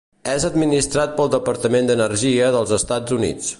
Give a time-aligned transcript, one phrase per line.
[0.35, 3.49] És administrat pel Departament d'Energia dels Estats Units.